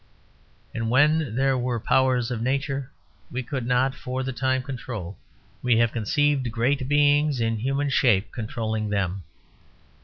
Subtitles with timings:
[0.73, 2.89] And when there were powers of Nature
[3.29, 5.15] we could not for the time control,
[5.61, 9.21] we have conceived great beings in human shape controlling them.